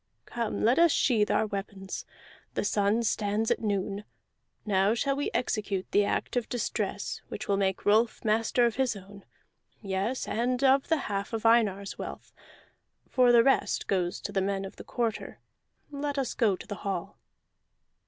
[0.25, 2.07] "Come, let us sheathe our weapons.
[2.55, 4.03] The sun stands at noon;
[4.65, 8.95] now shall we execute the act of distress which will make Rolf master of his
[8.95, 9.25] own
[9.79, 12.33] yes, and of the half of Einar's wealth,
[13.11, 15.39] for the rest goes to the men of the Quarter.
[15.91, 17.19] Let us go to the hall."